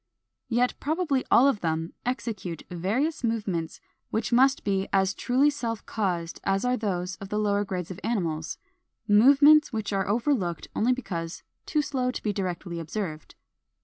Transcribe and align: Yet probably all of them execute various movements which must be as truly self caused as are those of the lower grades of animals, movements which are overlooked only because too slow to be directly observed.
Yet 0.49 0.73
probably 0.79 1.23
all 1.29 1.47
of 1.47 1.59
them 1.61 1.93
execute 2.07 2.63
various 2.71 3.23
movements 3.23 3.79
which 4.09 4.33
must 4.33 4.63
be 4.63 4.87
as 4.91 5.13
truly 5.13 5.51
self 5.51 5.85
caused 5.85 6.39
as 6.43 6.65
are 6.65 6.75
those 6.75 7.17
of 7.17 7.29
the 7.29 7.37
lower 7.37 7.63
grades 7.63 7.91
of 7.91 7.99
animals, 8.03 8.57
movements 9.07 9.71
which 9.71 9.93
are 9.93 10.07
overlooked 10.07 10.67
only 10.75 10.91
because 10.91 11.43
too 11.67 11.83
slow 11.83 12.09
to 12.09 12.23
be 12.23 12.33
directly 12.33 12.79
observed. 12.79 13.35